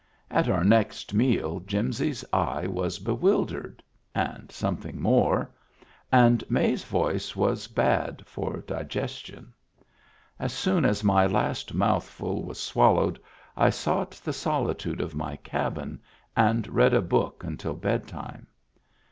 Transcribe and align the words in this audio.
At 0.31 0.49
our 0.49 0.63
next 0.63 1.13
meal 1.13 1.59
Jim 1.59 1.93
sy 1.93 2.09
's 2.09 2.25
eye 2.33 2.65
was 2.65 2.97
bewildered— 2.97 3.83
and 4.35 4.51
something 4.51 4.99
more— 4.99 5.51
and 6.27 6.43
May's 6.49 6.83
voice 6.83 7.35
was 7.35 7.67
bad 7.67 8.23
for 8.25 8.61
digestion. 8.61 9.53
As 10.39 10.53
soon 10.53 10.85
as 10.85 11.03
my 11.03 11.27
last 11.27 11.75
mouthful 11.75 12.41
was 12.43 12.59
swallowed 12.59 13.19
I 13.55 13.69
sought 13.69 14.13
the 14.23 14.33
solitude 14.33 15.01
of 15.01 15.13
my 15.13 15.35
cabin 15.35 16.01
and 16.35 16.67
read 16.69 16.95
a 16.95 17.01
book 17.03 17.43
until 17.43 17.75
bed 17.75 18.07
time. 18.07 18.47